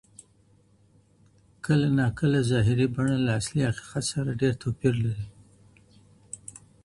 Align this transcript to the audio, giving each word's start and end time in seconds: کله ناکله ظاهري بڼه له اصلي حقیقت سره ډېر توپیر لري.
کله 1.65 1.87
ناکله 1.99 2.39
ظاهري 2.51 2.87
بڼه 2.95 3.15
له 3.25 3.31
اصلي 3.39 3.61
حقیقت 3.69 4.03
سره 4.13 4.29
ډېر 4.41 4.53
توپیر 4.63 4.93
لري. 5.03 5.27